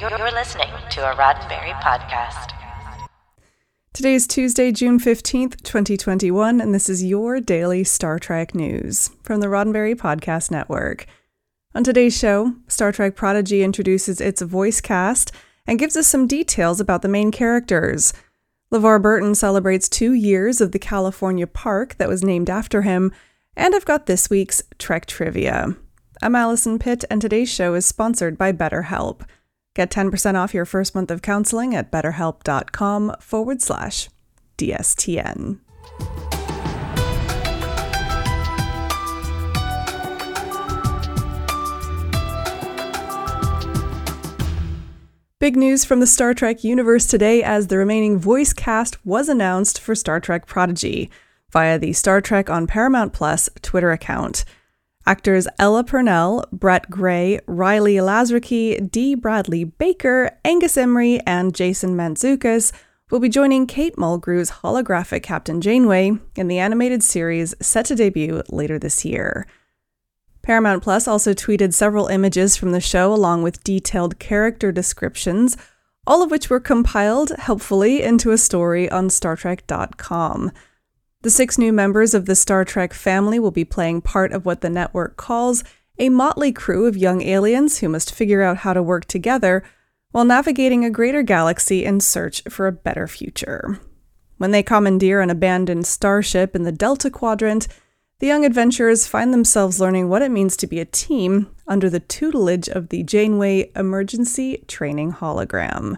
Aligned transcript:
You're 0.00 0.10
listening 0.30 0.68
to 0.90 1.10
a 1.10 1.16
Roddenberry 1.16 1.72
podcast. 1.80 2.52
Today 3.92 4.14
is 4.14 4.28
Tuesday, 4.28 4.70
June 4.70 5.00
15th, 5.00 5.60
2021, 5.64 6.60
and 6.60 6.72
this 6.72 6.88
is 6.88 7.02
your 7.02 7.40
daily 7.40 7.82
Star 7.82 8.20
Trek 8.20 8.54
news 8.54 9.10
from 9.24 9.40
the 9.40 9.48
Roddenberry 9.48 9.96
Podcast 9.96 10.52
Network. 10.52 11.06
On 11.74 11.82
today's 11.82 12.16
show, 12.16 12.54
Star 12.68 12.92
Trek 12.92 13.16
Prodigy 13.16 13.64
introduces 13.64 14.20
its 14.20 14.40
voice 14.40 14.80
cast 14.80 15.32
and 15.66 15.80
gives 15.80 15.96
us 15.96 16.06
some 16.06 16.28
details 16.28 16.78
about 16.78 17.02
the 17.02 17.08
main 17.08 17.32
characters. 17.32 18.12
LeVar 18.72 19.02
Burton 19.02 19.34
celebrates 19.34 19.88
two 19.88 20.12
years 20.12 20.60
of 20.60 20.70
the 20.70 20.78
California 20.78 21.48
park 21.48 21.96
that 21.96 22.08
was 22.08 22.22
named 22.22 22.48
after 22.48 22.82
him, 22.82 23.10
and 23.56 23.74
I've 23.74 23.84
got 23.84 24.06
this 24.06 24.30
week's 24.30 24.62
Trek 24.78 25.06
trivia. 25.06 25.74
I'm 26.22 26.36
Allison 26.36 26.78
Pitt, 26.78 27.04
and 27.10 27.20
today's 27.20 27.52
show 27.52 27.74
is 27.74 27.84
sponsored 27.84 28.38
by 28.38 28.52
BetterHelp. 28.52 29.22
Get 29.78 29.92
10% 29.92 30.34
off 30.34 30.54
your 30.54 30.64
first 30.64 30.92
month 30.92 31.08
of 31.08 31.22
counseling 31.22 31.72
at 31.72 31.92
betterhelp.com 31.92 33.14
forward 33.20 33.62
slash 33.62 34.08
DSTN. 34.56 35.60
Big 45.38 45.56
news 45.56 45.84
from 45.84 46.00
the 46.00 46.08
Star 46.08 46.34
Trek 46.34 46.64
universe 46.64 47.06
today 47.06 47.44
as 47.44 47.68
the 47.68 47.78
remaining 47.78 48.18
voice 48.18 48.52
cast 48.52 49.06
was 49.06 49.28
announced 49.28 49.80
for 49.80 49.94
Star 49.94 50.18
Trek 50.18 50.46
Prodigy 50.46 51.08
via 51.52 51.78
the 51.78 51.92
Star 51.92 52.20
Trek 52.20 52.50
on 52.50 52.66
Paramount 52.66 53.12
Plus 53.12 53.48
Twitter 53.62 53.92
account. 53.92 54.44
Actors 55.08 55.48
Ella 55.58 55.84
Purnell, 55.84 56.44
Brett 56.52 56.90
Gray, 56.90 57.40
Rylee 57.48 57.94
Alazraki, 57.94 58.90
Dee 58.90 59.14
Bradley 59.14 59.64
Baker, 59.64 60.30
Angus 60.44 60.76
Imrie, 60.76 61.22
and 61.26 61.54
Jason 61.54 61.96
Mantzoukas 61.96 62.72
will 63.10 63.18
be 63.18 63.30
joining 63.30 63.66
Kate 63.66 63.96
Mulgrew's 63.96 64.50
holographic 64.50 65.22
Captain 65.22 65.62
Janeway 65.62 66.12
in 66.36 66.48
the 66.48 66.58
animated 66.58 67.02
series 67.02 67.54
set 67.58 67.86
to 67.86 67.94
debut 67.94 68.42
later 68.50 68.78
this 68.78 69.02
year. 69.02 69.46
Paramount 70.42 70.82
Plus 70.82 71.08
also 71.08 71.32
tweeted 71.32 71.72
several 71.72 72.08
images 72.08 72.58
from 72.58 72.72
the 72.72 72.78
show 72.78 73.10
along 73.10 73.42
with 73.42 73.64
detailed 73.64 74.18
character 74.18 74.70
descriptions, 74.70 75.56
all 76.06 76.22
of 76.22 76.30
which 76.30 76.50
were 76.50 76.60
compiled 76.60 77.30
helpfully 77.38 78.02
into 78.02 78.30
a 78.30 78.36
story 78.36 78.90
on 78.90 79.08
StarTrek.com. 79.08 80.52
The 81.22 81.30
six 81.30 81.58
new 81.58 81.72
members 81.72 82.14
of 82.14 82.26
the 82.26 82.36
Star 82.36 82.64
Trek 82.64 82.94
family 82.94 83.40
will 83.40 83.50
be 83.50 83.64
playing 83.64 84.02
part 84.02 84.30
of 84.30 84.46
what 84.46 84.60
the 84.60 84.70
network 84.70 85.16
calls 85.16 85.64
a 85.98 86.10
motley 86.10 86.52
crew 86.52 86.86
of 86.86 86.96
young 86.96 87.22
aliens 87.22 87.78
who 87.78 87.88
must 87.88 88.14
figure 88.14 88.42
out 88.42 88.58
how 88.58 88.72
to 88.72 88.82
work 88.82 89.04
together 89.06 89.64
while 90.12 90.24
navigating 90.24 90.84
a 90.84 90.90
greater 90.90 91.22
galaxy 91.22 91.84
in 91.84 91.98
search 91.98 92.42
for 92.48 92.68
a 92.68 92.72
better 92.72 93.08
future. 93.08 93.80
When 94.36 94.52
they 94.52 94.62
commandeer 94.62 95.20
an 95.20 95.28
abandoned 95.28 95.88
starship 95.88 96.54
in 96.54 96.62
the 96.62 96.70
Delta 96.70 97.10
Quadrant, 97.10 97.66
the 98.20 98.28
young 98.28 98.44
adventurers 98.44 99.08
find 99.08 99.32
themselves 99.32 99.80
learning 99.80 100.08
what 100.08 100.22
it 100.22 100.30
means 100.30 100.56
to 100.58 100.68
be 100.68 100.78
a 100.78 100.84
team 100.84 101.48
under 101.66 101.90
the 101.90 102.00
tutelage 102.00 102.68
of 102.68 102.90
the 102.90 103.02
Janeway 103.02 103.72
Emergency 103.74 104.64
Training 104.68 105.14
Hologram. 105.14 105.96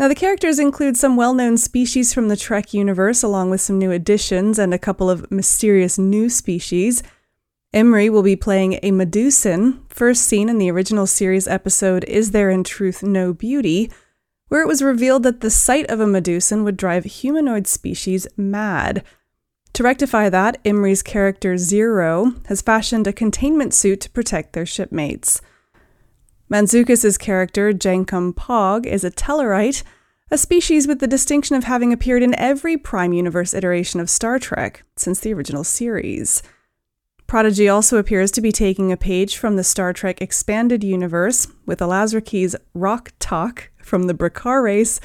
Now, 0.00 0.08
the 0.08 0.14
characters 0.14 0.58
include 0.58 0.96
some 0.96 1.14
well 1.14 1.34
known 1.34 1.58
species 1.58 2.14
from 2.14 2.28
the 2.28 2.36
Trek 2.36 2.72
universe, 2.72 3.22
along 3.22 3.50
with 3.50 3.60
some 3.60 3.78
new 3.78 3.90
additions 3.90 4.58
and 4.58 4.72
a 4.72 4.78
couple 4.78 5.10
of 5.10 5.30
mysterious 5.30 5.98
new 5.98 6.30
species. 6.30 7.02
Imrie 7.74 8.08
will 8.08 8.22
be 8.22 8.34
playing 8.34 8.78
a 8.82 8.92
Medusan, 8.92 9.82
first 9.90 10.22
seen 10.22 10.48
in 10.48 10.56
the 10.56 10.70
original 10.70 11.06
series 11.06 11.46
episode 11.46 12.04
Is 12.04 12.30
There 12.30 12.48
in 12.48 12.64
Truth 12.64 13.02
No 13.02 13.34
Beauty, 13.34 13.92
where 14.48 14.62
it 14.62 14.66
was 14.66 14.80
revealed 14.80 15.22
that 15.24 15.42
the 15.42 15.50
sight 15.50 15.84
of 15.90 16.00
a 16.00 16.06
Medusan 16.06 16.64
would 16.64 16.78
drive 16.78 17.04
humanoid 17.04 17.66
species 17.66 18.26
mad. 18.38 19.04
To 19.74 19.82
rectify 19.82 20.30
that, 20.30 20.64
Imrie's 20.64 21.02
character 21.02 21.58
Zero 21.58 22.32
has 22.46 22.62
fashioned 22.62 23.06
a 23.06 23.12
containment 23.12 23.74
suit 23.74 24.00
to 24.00 24.10
protect 24.10 24.54
their 24.54 24.64
shipmates. 24.64 25.42
Mantzoukas' 26.50 27.16
character, 27.16 27.72
Jankom 27.72 28.34
Pog, 28.34 28.84
is 28.84 29.04
a 29.04 29.10
Tellarite, 29.10 29.84
a 30.32 30.38
species 30.38 30.88
with 30.88 30.98
the 30.98 31.06
distinction 31.06 31.54
of 31.54 31.62
having 31.62 31.92
appeared 31.92 32.24
in 32.24 32.34
every 32.34 32.76
Prime 32.76 33.12
Universe 33.12 33.54
iteration 33.54 34.00
of 34.00 34.10
Star 34.10 34.40
Trek 34.40 34.82
since 34.96 35.20
the 35.20 35.32
original 35.32 35.62
series. 35.62 36.42
Prodigy 37.28 37.68
also 37.68 37.98
appears 37.98 38.32
to 38.32 38.40
be 38.40 38.50
taking 38.50 38.90
a 38.90 38.96
page 38.96 39.36
from 39.36 39.54
the 39.54 39.62
Star 39.62 39.92
Trek 39.92 40.20
Expanded 40.20 40.82
Universe, 40.82 41.46
with 41.66 41.78
Alazraki's 41.78 42.56
Rok-Tahk 42.74 43.70
from 43.80 44.08
the 44.08 44.14
Brikar 44.14 44.60
race, 44.64 45.00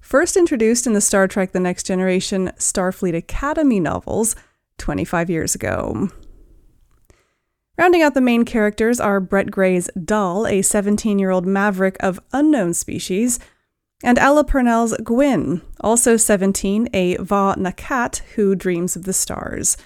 first 0.00 0.34
introduced 0.34 0.86
in 0.86 0.94
the 0.94 1.02
Star 1.02 1.28
Trek 1.28 1.52
The 1.52 1.60
Next 1.60 1.84
Generation 1.84 2.52
Starfleet 2.56 3.14
Academy 3.14 3.80
novels 3.80 4.34
25 4.78 5.28
years 5.28 5.54
ago. 5.54 6.08
Rounding 7.78 8.02
out 8.02 8.14
the 8.14 8.20
main 8.22 8.44
characters 8.44 9.00
are 9.00 9.20
Brett 9.20 9.50
Gray's 9.50 9.90
Dal, 10.02 10.46
a 10.46 10.62
17 10.62 11.18
year 11.18 11.30
old 11.30 11.46
maverick 11.46 11.96
of 12.00 12.20
unknown 12.32 12.72
species, 12.72 13.38
and 14.02 14.18
Ella 14.18 14.44
Purnell's 14.44 14.96
Gwyn, 15.02 15.60
also 15.80 16.16
17, 16.16 16.88
a 16.94 17.16
Vau 17.16 17.54
N'Akat 17.54 18.18
who 18.34 18.54
dreams 18.54 18.96
of 18.96 19.04
the 19.04 19.12
stars. 19.12 19.76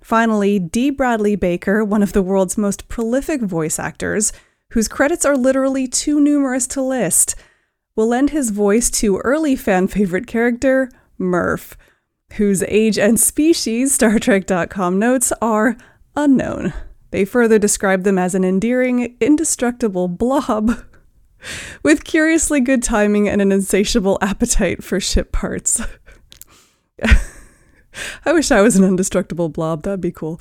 Finally, 0.00 0.58
Dee 0.58 0.90
Bradley 0.90 1.36
Baker, 1.36 1.84
one 1.84 2.02
of 2.02 2.12
the 2.12 2.22
world's 2.22 2.58
most 2.58 2.88
prolific 2.88 3.40
voice 3.40 3.78
actors, 3.78 4.32
whose 4.70 4.88
credits 4.88 5.24
are 5.24 5.36
literally 5.36 5.86
too 5.86 6.20
numerous 6.20 6.66
to 6.68 6.82
list, 6.82 7.36
will 7.94 8.08
lend 8.08 8.30
his 8.30 8.50
voice 8.50 8.90
to 8.90 9.18
early 9.18 9.54
fan 9.54 9.86
favorite 9.86 10.26
character, 10.26 10.90
Murph, 11.18 11.76
whose 12.32 12.64
age 12.64 12.98
and 12.98 13.20
species, 13.20 13.94
Star 13.94 14.18
Trek.com 14.18 14.98
notes, 14.98 15.32
are 15.40 15.76
unknown. 16.16 16.72
They 17.12 17.24
further 17.26 17.58
describe 17.58 18.02
them 18.02 18.18
as 18.18 18.34
an 18.34 18.42
endearing, 18.42 19.16
indestructible 19.20 20.08
blob 20.08 20.82
with 21.82 22.04
curiously 22.04 22.60
good 22.60 22.82
timing 22.82 23.28
and 23.28 23.40
an 23.42 23.52
insatiable 23.52 24.18
appetite 24.22 24.82
for 24.82 24.98
ship 24.98 25.30
parts. 25.30 25.80
I 28.24 28.32
wish 28.32 28.50
I 28.50 28.62
was 28.62 28.76
an 28.76 28.84
indestructible 28.84 29.50
blob. 29.50 29.82
That'd 29.82 30.00
be 30.00 30.10
cool. 30.10 30.40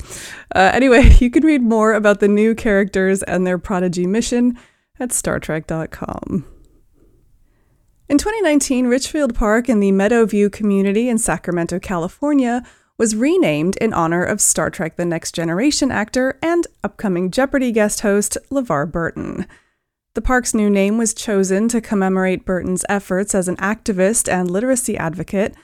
Uh, 0.55 0.71
anyway, 0.73 1.13
you 1.19 1.29
can 1.29 1.45
read 1.45 1.61
more 1.61 1.93
about 1.93 2.21
the 2.21 2.29
new 2.29 2.55
characters 2.55 3.21
and 3.23 3.45
their 3.45 3.57
prodigy 3.57 4.07
mission 4.07 4.57
at 4.97 5.09
StarTrek.com. 5.09 6.45
In 8.07 8.17
2019, 8.17 8.87
Richfield 8.87 9.35
Park 9.35 9.67
and 9.67 9.83
the 9.83 9.91
Meadowview 9.91 10.51
community 10.53 11.09
in 11.09 11.17
Sacramento, 11.17 11.79
California, 11.79 12.63
was 13.01 13.15
renamed 13.15 13.75
in 13.77 13.91
honor 13.95 14.23
of 14.23 14.39
Star 14.39 14.69
Trek 14.69 14.95
The 14.95 15.05
Next 15.05 15.33
Generation 15.33 15.89
actor 15.89 16.37
and 16.39 16.67
upcoming 16.83 17.31
Jeopardy 17.31 17.71
guest 17.71 18.01
host 18.01 18.37
LeVar 18.51 18.91
Burton. 18.91 19.47
The 20.13 20.21
park's 20.21 20.53
new 20.53 20.69
name 20.69 20.99
was 20.99 21.15
chosen 21.15 21.67
to 21.69 21.81
commemorate 21.81 22.45
Burton's 22.45 22.85
efforts 22.87 23.33
as 23.33 23.47
an 23.47 23.55
activist 23.55 24.31
and 24.31 24.51
literacy 24.51 24.97
advocate. 24.97 25.55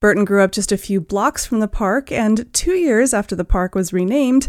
Burton 0.00 0.26
grew 0.26 0.42
up 0.42 0.52
just 0.52 0.70
a 0.70 0.76
few 0.76 1.00
blocks 1.00 1.46
from 1.46 1.60
the 1.60 1.66
park, 1.66 2.12
and 2.12 2.52
two 2.52 2.74
years 2.74 3.14
after 3.14 3.34
the 3.34 3.42
park 3.42 3.74
was 3.74 3.94
renamed, 3.94 4.48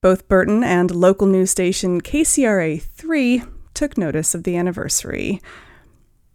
both 0.00 0.28
Burton 0.28 0.62
and 0.62 0.94
local 0.94 1.26
news 1.26 1.50
station 1.50 2.00
KCRA 2.00 2.80
3 2.80 3.42
took 3.74 3.98
notice 3.98 4.32
of 4.32 4.44
the 4.44 4.56
anniversary. 4.56 5.40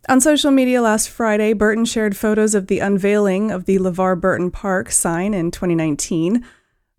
On 0.10 0.20
social 0.20 0.50
media 0.50 0.82
last 0.82 1.08
Friday, 1.08 1.54
Burton 1.54 1.86
shared 1.86 2.18
photos 2.18 2.56
of 2.56 2.66
the 2.66 2.80
unveiling 2.80 3.52
of 3.52 3.66
the 3.66 3.78
LeVar 3.78 4.20
Burton 4.20 4.50
Park 4.50 4.90
sign 4.90 5.36
in 5.36 5.52
2019, 5.52 6.44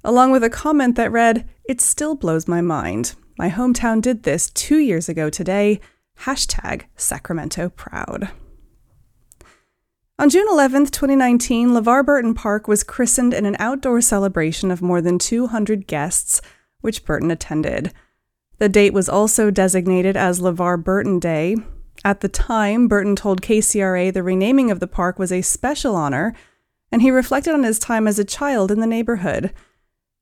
along 0.04 0.30
with 0.30 0.44
a 0.44 0.48
comment 0.48 0.94
that 0.94 1.10
read, 1.10 1.50
It 1.64 1.80
still 1.80 2.14
blows 2.14 2.46
my 2.46 2.60
mind. 2.60 3.16
My 3.36 3.50
hometown 3.50 4.00
did 4.00 4.22
this 4.22 4.48
two 4.50 4.78
years 4.78 5.08
ago 5.08 5.28
today. 5.28 5.80
Hashtag 6.20 6.82
Sacramento 6.94 7.70
Proud. 7.70 8.30
On 10.16 10.30
June 10.30 10.46
11, 10.48 10.86
2019, 10.86 11.70
LeVar 11.70 12.06
Burton 12.06 12.32
Park 12.32 12.68
was 12.68 12.84
christened 12.84 13.34
in 13.34 13.44
an 13.44 13.56
outdoor 13.58 14.00
celebration 14.00 14.70
of 14.70 14.82
more 14.82 15.00
than 15.00 15.18
200 15.18 15.88
guests, 15.88 16.40
which 16.80 17.04
Burton 17.04 17.32
attended. 17.32 17.92
The 18.58 18.68
date 18.68 18.92
was 18.92 19.08
also 19.08 19.50
designated 19.50 20.16
as 20.16 20.38
LeVar 20.38 20.84
Burton 20.84 21.18
Day, 21.18 21.56
at 22.04 22.20
the 22.20 22.28
time, 22.28 22.88
Burton 22.88 23.14
told 23.14 23.42
KCRA 23.42 24.12
the 24.12 24.22
renaming 24.22 24.70
of 24.70 24.80
the 24.80 24.86
park 24.86 25.18
was 25.18 25.30
a 25.30 25.42
special 25.42 25.94
honor, 25.94 26.34
and 26.90 27.02
he 27.02 27.10
reflected 27.10 27.52
on 27.52 27.62
his 27.62 27.78
time 27.78 28.08
as 28.08 28.18
a 28.18 28.24
child 28.24 28.70
in 28.70 28.80
the 28.80 28.86
neighborhood. 28.86 29.52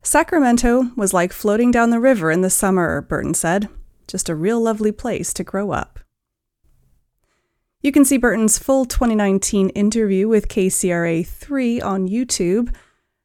Sacramento 0.03 0.91
was 0.97 1.15
like 1.15 1.33
floating 1.33 1.71
down 1.71 1.91
the 1.91 2.01
river 2.01 2.31
in 2.31 2.41
the 2.41 2.51
summer, 2.51 3.01
Burton 3.03 3.35
said. 3.35 3.69
Just 4.07 4.29
a 4.29 4.35
real 4.35 4.61
lovely 4.61 4.93
place 4.93 5.33
to 5.35 5.45
grow 5.45 5.71
up. 5.71 6.01
You 7.81 7.93
can 7.93 8.05
see 8.05 8.17
Burton's 8.17 8.59
full 8.59 8.85
2019 8.85 9.69
interview 9.71 10.27
with 10.27 10.49
KCRA 10.49 11.25
3 11.25 11.81
on 11.81 12.09
YouTube. 12.09 12.75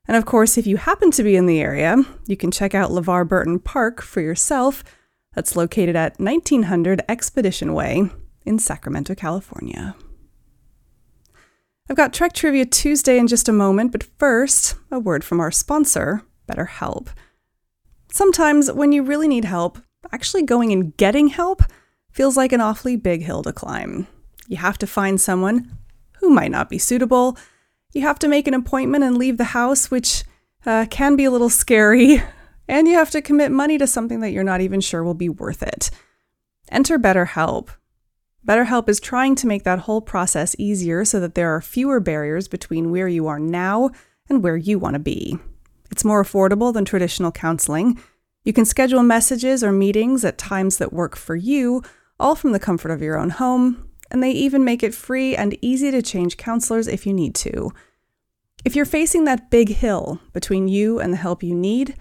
And 0.08 0.16
of 0.16 0.26
course, 0.26 0.58
if 0.58 0.68
you 0.68 0.78
happen 0.78 1.10
to 1.12 1.24
be 1.24 1.36
in 1.36 1.48
the 1.48 1.60
area, 1.60 1.98
you 2.28 2.38
can 2.38 2.52
check 2.52 2.76
out 2.76 2.92
LeVar 2.92 3.28
Burton 3.28 3.60
Park 3.60 4.02
for 4.02 4.22
yourself 4.22 4.84
that's 5.34 5.56
located 5.56 5.96
at 5.96 6.20
1900 6.20 7.02
Expedition 7.10 7.74
Way 7.74 8.12
in 8.46 8.60
Sacramento, 8.60 9.16
California. 9.16 9.96
I've 11.90 11.98
got 11.98 12.14
Trek 12.14 12.34
Trivia 12.34 12.66
Tuesday 12.66 13.18
in 13.18 13.28
just 13.28 13.50
a 13.50 13.54
moment, 13.54 13.92
but 13.92 14.04
first, 14.18 14.76
a 14.90 15.00
word 15.00 15.24
from 15.24 15.40
our 15.40 15.52
sponsor, 15.52 16.24
BetterHelp. 16.50 17.10
Sometimes, 18.12 18.72
when 18.72 18.92
you 18.92 19.04
really 19.04 19.28
need 19.28 19.46
help, 19.46 19.80
actually 20.12 20.44
going 20.44 20.72
and 20.72 20.96
getting 20.98 21.28
help 21.28 21.64
feels 22.12 22.38
like 22.38 22.54
an 22.54 22.62
awfully 22.62 22.96
big 22.96 23.24
hill 23.24 23.44
to 23.44 23.52
climb. 23.52 24.08
You 24.48 24.58
have 24.58 24.78
to 24.80 24.88
find 24.88 25.20
someone 25.20 25.78
who 26.20 26.30
might 26.30 26.52
not 26.52 26.70
be 26.70 26.78
suitable. 26.78 27.38
You 27.92 28.02
have 28.04 28.20
to 28.20 28.28
make 28.28 28.48
an 28.48 28.54
appointment 28.54 29.04
and 29.04 29.18
leave 29.18 29.38
the 29.38 29.46
house, 29.46 29.92
which 29.92 30.24
uh, 30.66 30.86
can 30.90 31.16
be 31.16 31.26
a 31.26 31.32
little 31.32 31.50
scary. 31.50 32.22
And 32.66 32.88
you 32.88 32.94
have 32.94 33.12
to 33.12 33.22
commit 33.22 33.52
money 33.52 33.78
to 33.78 33.86
something 33.86 34.22
that 34.22 34.32
you're 34.32 34.42
not 34.42 34.62
even 34.62 34.80
sure 34.80 35.04
will 35.04 35.14
be 35.14 35.28
worth 35.28 35.62
it. 35.62 35.92
Enter 36.70 36.98
BetterHelp. 36.98 37.68
BetterHelp 38.48 38.90
is 38.90 39.00
trying 39.00 39.36
to 39.36 39.48
make 39.48 39.64
that 39.64 39.80
whole 39.80 40.02
process 40.02 40.56
easier 40.60 41.06
so 41.06 41.20
that 41.20 41.36
there 41.36 41.56
are 41.56 41.62
fewer 41.62 42.00
barriers 42.00 42.48
between 42.48 42.92
where 42.92 43.08
you 43.08 43.28
are 43.28 43.40
now 43.40 43.90
and 44.30 44.44
where 44.44 44.58
you 44.58 44.78
want 44.78 44.96
to 44.96 45.00
be. 45.00 45.38
It's 45.92 46.04
more 46.04 46.24
affordable 46.24 46.74
than 46.74 46.84
traditional 46.84 47.32
counseling. 47.32 48.02
You 48.44 48.52
can 48.52 48.66
schedule 48.66 49.04
messages 49.04 49.64
or 49.64 49.72
meetings 49.72 50.26
at 50.26 50.38
times 50.38 50.78
that 50.78 50.92
work 50.92 51.16
for 51.16 51.36
you, 51.36 51.82
all 52.20 52.36
from 52.36 52.52
the 52.52 52.60
comfort 52.60 52.92
of 52.92 53.02
your 53.02 53.18
own 53.18 53.30
home, 53.30 53.90
and 54.12 54.22
they 54.22 54.32
even 54.32 54.66
make 54.66 54.84
it 54.84 54.94
free 54.94 55.36
and 55.36 55.58
easy 55.62 55.92
to 55.92 56.02
change 56.02 56.36
counselors 56.36 56.88
if 56.88 57.06
you 57.06 57.14
need 57.14 57.36
to. 57.36 57.72
If 58.66 58.76
you're 58.76 58.86
facing 58.86 59.24
that 59.26 59.50
big 59.50 59.70
hill 59.70 60.20
between 60.34 60.68
you 60.68 61.00
and 61.00 61.14
the 61.14 61.18
help 61.18 61.44
you 61.44 61.56
need, 61.56 61.96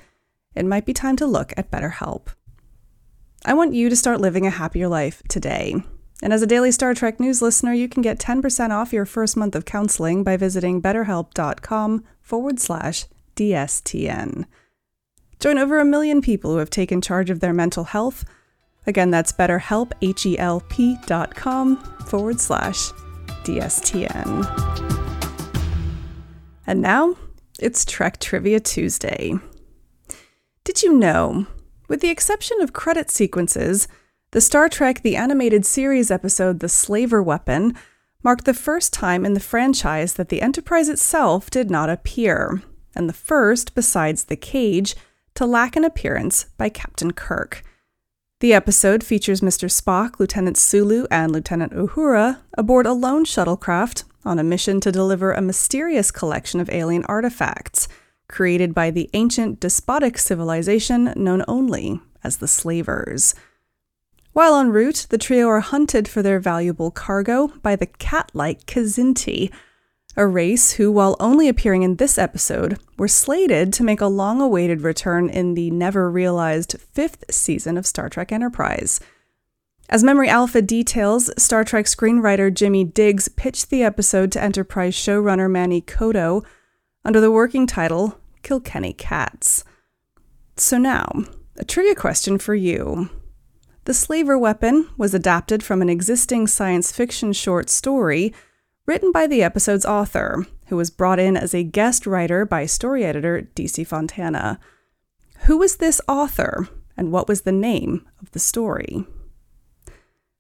it 0.54 0.66
might 0.66 0.86
be 0.86 0.92
time 0.92 1.16
to 1.16 1.26
look 1.26 1.52
at 1.56 1.70
BetterHelp. 1.70 2.28
I 3.44 3.54
want 3.54 3.74
you 3.74 3.88
to 3.88 3.96
start 3.96 4.20
living 4.20 4.46
a 4.46 4.50
happier 4.50 4.88
life 4.88 5.22
today. 5.28 5.82
And 6.22 6.32
as 6.32 6.40
a 6.40 6.46
daily 6.46 6.70
Star 6.70 6.94
Trek 6.94 7.18
news 7.18 7.42
listener, 7.42 7.74
you 7.74 7.88
can 7.88 8.00
get 8.00 8.18
10% 8.18 8.70
off 8.70 8.92
your 8.92 9.04
first 9.04 9.36
month 9.36 9.54
of 9.54 9.64
counseling 9.64 10.22
by 10.22 10.36
visiting 10.36 10.80
betterhelp.com 10.80 12.04
forward 12.20 12.60
slash 12.60 13.06
DSTN. 13.36 14.46
Join 15.40 15.58
over 15.58 15.80
a 15.80 15.84
million 15.84 16.22
people 16.22 16.52
who 16.52 16.58
have 16.58 16.70
taken 16.70 17.00
charge 17.00 17.28
of 17.28 17.40
their 17.40 17.52
mental 17.52 17.84
health 17.84 18.24
Again, 18.86 19.10
that's 19.10 19.32
betterhelp, 19.32 19.92
forward 22.08 22.40
slash 22.40 22.90
DSTN. 23.44 24.46
And 26.66 26.82
now, 26.82 27.16
it's 27.60 27.84
Trek 27.84 28.18
Trivia 28.18 28.58
Tuesday. 28.60 29.34
Did 30.64 30.82
you 30.82 30.94
know, 30.94 31.46
with 31.88 32.00
the 32.00 32.10
exception 32.10 32.60
of 32.60 32.72
credit 32.72 33.10
sequences, 33.10 33.86
the 34.32 34.40
Star 34.40 34.66
Trek 34.66 35.02
The 35.02 35.14
Animated 35.14 35.66
Series 35.66 36.10
episode 36.10 36.60
The 36.60 36.68
Slaver 36.68 37.22
Weapon 37.22 37.76
marked 38.22 38.46
the 38.46 38.54
first 38.54 38.90
time 38.90 39.26
in 39.26 39.34
the 39.34 39.40
franchise 39.40 40.14
that 40.14 40.30
the 40.30 40.40
Enterprise 40.40 40.88
itself 40.88 41.50
did 41.50 41.70
not 41.70 41.90
appear, 41.90 42.62
and 42.96 43.10
the 43.10 43.14
first, 43.14 43.74
besides 43.74 44.24
the 44.24 44.36
cage, 44.36 44.96
to 45.34 45.44
lack 45.44 45.76
an 45.76 45.84
appearance 45.84 46.46
by 46.56 46.70
Captain 46.70 47.12
Kirk. 47.12 47.62
The 48.40 48.54
episode 48.54 49.04
features 49.04 49.42
Mr. 49.42 49.70
Spock, 49.70 50.18
Lieutenant 50.18 50.56
Sulu, 50.56 51.06
and 51.10 51.30
Lieutenant 51.30 51.74
Uhura 51.74 52.38
aboard 52.56 52.86
a 52.86 52.94
lone 52.94 53.26
shuttlecraft 53.26 54.04
on 54.24 54.38
a 54.38 54.44
mission 54.44 54.80
to 54.80 54.90
deliver 54.90 55.32
a 55.32 55.42
mysterious 55.42 56.10
collection 56.10 56.58
of 56.58 56.70
alien 56.70 57.04
artifacts 57.04 57.86
created 58.28 58.74
by 58.74 58.90
the 58.90 59.10
ancient 59.12 59.60
despotic 59.60 60.16
civilization 60.16 61.12
known 61.16 61.44
only 61.46 62.00
as 62.24 62.38
the 62.38 62.48
Slavers. 62.48 63.34
While 64.32 64.56
en 64.56 64.70
route, 64.70 65.06
the 65.10 65.18
trio 65.18 65.48
are 65.48 65.60
hunted 65.60 66.08
for 66.08 66.22
their 66.22 66.40
valuable 66.40 66.90
cargo 66.90 67.48
by 67.62 67.76
the 67.76 67.86
cat 67.86 68.30
like 68.32 68.64
Kzinti, 68.64 69.52
a 70.16 70.26
race 70.26 70.72
who, 70.72 70.90
while 70.90 71.16
only 71.20 71.48
appearing 71.48 71.82
in 71.82 71.96
this 71.96 72.16
episode, 72.16 72.78
were 72.96 73.08
slated 73.08 73.72
to 73.74 73.84
make 73.84 74.00
a 74.00 74.06
long 74.06 74.40
awaited 74.40 74.80
return 74.80 75.28
in 75.28 75.54
the 75.54 75.70
never 75.70 76.10
realized 76.10 76.76
fifth 76.78 77.24
season 77.30 77.76
of 77.76 77.86
Star 77.86 78.08
Trek 78.08 78.32
Enterprise. 78.32 79.00
As 79.90 80.02
Memory 80.02 80.30
Alpha 80.30 80.62
details, 80.62 81.30
Star 81.36 81.64
Trek 81.64 81.84
screenwriter 81.84 82.52
Jimmy 82.52 82.84
Diggs 82.84 83.28
pitched 83.28 83.68
the 83.68 83.82
episode 83.82 84.32
to 84.32 84.42
Enterprise 84.42 84.94
showrunner 84.94 85.50
Manny 85.50 85.82
Coto 85.82 86.42
under 87.04 87.20
the 87.20 87.30
working 87.30 87.66
title 87.66 88.18
Kilkenny 88.42 88.94
Cats. 88.94 89.64
So 90.56 90.78
now, 90.78 91.24
a 91.58 91.64
trivia 91.64 91.94
question 91.94 92.38
for 92.38 92.54
you. 92.54 93.10
The 93.84 93.94
Slaver 93.94 94.38
Weapon 94.38 94.88
was 94.96 95.12
adapted 95.12 95.64
from 95.64 95.82
an 95.82 95.88
existing 95.88 96.46
science 96.46 96.92
fiction 96.92 97.32
short 97.32 97.68
story 97.68 98.32
written 98.86 99.10
by 99.10 99.26
the 99.26 99.42
episode's 99.42 99.84
author, 99.84 100.46
who 100.66 100.76
was 100.76 100.90
brought 100.90 101.18
in 101.18 101.36
as 101.36 101.52
a 101.52 101.64
guest 101.64 102.06
writer 102.06 102.44
by 102.44 102.64
story 102.64 103.04
editor 103.04 103.48
DC 103.56 103.84
Fontana. 103.84 104.60
Who 105.46 105.58
was 105.58 105.76
this 105.76 106.00
author, 106.06 106.68
and 106.96 107.10
what 107.10 107.26
was 107.26 107.40
the 107.40 107.50
name 107.50 108.06
of 108.20 108.30
the 108.30 108.38
story? 108.38 109.04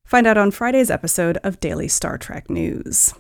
Find 0.04 0.26
out 0.26 0.38
on 0.38 0.52
Friday's 0.52 0.90
episode 0.90 1.38
of 1.38 1.58
Daily 1.58 1.88
Star 1.88 2.18
Trek 2.18 2.48
News. 2.48 3.12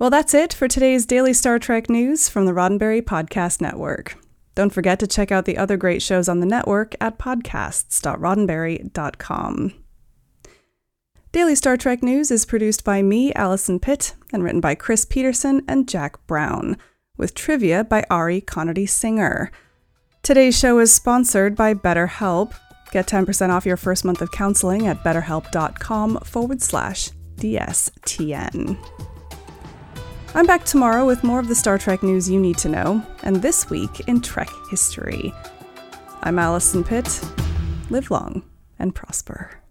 Well, 0.00 0.10
that's 0.10 0.34
it 0.34 0.52
for 0.52 0.66
today's 0.66 1.06
Daily 1.06 1.32
Star 1.32 1.60
Trek 1.60 1.88
News 1.88 2.28
from 2.28 2.46
the 2.46 2.52
Roddenberry 2.52 3.00
Podcast 3.00 3.60
Network. 3.60 4.18
Don't 4.56 4.72
forget 4.72 4.98
to 4.98 5.06
check 5.06 5.30
out 5.30 5.44
the 5.44 5.58
other 5.58 5.76
great 5.76 6.02
shows 6.02 6.28
on 6.28 6.40
the 6.40 6.46
network 6.46 6.96
at 7.00 7.18
podcasts.roddenberry.com. 7.18 9.72
Daily 11.30 11.54
Star 11.54 11.76
Trek 11.76 12.02
News 12.02 12.30
is 12.30 12.46
produced 12.46 12.82
by 12.82 13.02
me, 13.02 13.34
Allison 13.34 13.78
Pitt, 13.78 14.14
and 14.32 14.42
written 14.42 14.62
by 14.62 14.74
Chris 14.74 15.04
Peterson 15.04 15.60
and 15.68 15.86
Jack 15.86 16.26
Brown, 16.26 16.78
with 17.18 17.34
trivia 17.34 17.84
by 17.84 18.02
Ari 18.08 18.40
Connerty 18.40 18.88
Singer. 18.88 19.50
Today's 20.22 20.58
show 20.58 20.78
is 20.78 20.90
sponsored 20.90 21.54
by 21.54 21.74
BetterHelp. 21.74 22.54
Get 22.92 23.06
10% 23.06 23.50
off 23.50 23.66
your 23.66 23.76
first 23.76 24.06
month 24.06 24.22
of 24.22 24.32
counseling 24.32 24.86
at 24.86 25.04
betterhelp.com 25.04 26.20
forward 26.20 26.62
slash 26.62 27.10
DSTN. 27.36 28.78
I'm 30.36 30.44
back 30.44 30.64
tomorrow 30.66 31.06
with 31.06 31.24
more 31.24 31.40
of 31.40 31.48
the 31.48 31.54
Star 31.54 31.78
Trek 31.78 32.02
news 32.02 32.28
you 32.28 32.38
need 32.38 32.58
to 32.58 32.68
know, 32.68 33.02
and 33.22 33.36
this 33.36 33.70
week 33.70 34.00
in 34.00 34.20
Trek 34.20 34.50
history. 34.70 35.32
I'm 36.24 36.38
Allison 36.38 36.84
Pitt. 36.84 37.22
Live 37.88 38.10
long 38.10 38.42
and 38.78 38.94
prosper. 38.94 39.62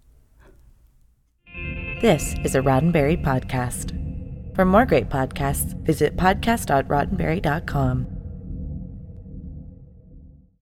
This 2.01 2.33
is 2.43 2.55
a 2.55 2.61
Roddenberry 2.61 3.23
podcast. 3.23 3.91
For 4.55 4.65
more 4.65 4.87
great 4.87 5.07
podcasts, 5.07 5.75
visit 5.83 6.17
podcast.roddenberry.com. 6.17 8.14